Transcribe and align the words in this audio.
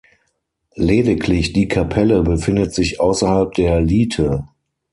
Lediglich 0.77 1.53
die 1.53 1.67
Kapelle 1.67 2.23
befindet 2.23 2.73
sich 2.73 2.99
außerhalb 2.99 3.53
der 3.53 3.81
Lite. 3.81 4.47